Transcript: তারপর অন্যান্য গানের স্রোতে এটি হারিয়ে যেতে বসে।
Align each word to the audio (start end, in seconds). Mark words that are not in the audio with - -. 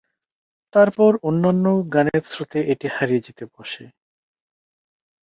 তারপর 0.73 1.11
অন্যান্য 1.23 1.65
গানের 1.93 2.23
স্রোতে 2.23 2.59
এটি 2.73 2.87
হারিয়ে 2.95 3.25
যেতে 3.27 3.43
বসে। 3.53 3.85